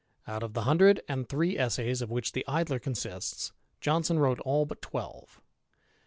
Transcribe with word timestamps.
Out 0.25 0.41
of 0.41 0.53
the 0.55 0.61
hun 0.63 0.79
*^ 0.79 0.99
and 1.07 1.29
three 1.29 1.59
essays 1.59 2.01
of 2.01 2.09
which 2.09 2.31
the 2.31 2.43
Idler 2.47 2.79
consists, 2.79 3.51
Johnson 3.81 4.17
wrote 4.17 4.39
all 4.39 4.65
^* 4.67 4.81
twelve. 4.81 5.43